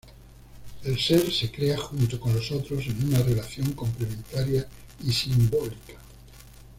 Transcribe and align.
El 0.83 0.97
ser 0.99 1.31
se 1.31 1.51
crea 1.51 1.77
junto 1.77 2.19
con 2.19 2.33
los 2.33 2.51
otros 2.51 2.87
en 2.87 3.07
una 3.09 3.19
relación 3.21 3.73
complementaria 3.73 4.67
y 5.05 5.11
simbólica. 5.11 5.93